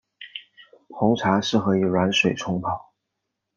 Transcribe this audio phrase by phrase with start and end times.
[0.89, 2.91] 红茶适合以软水冲泡。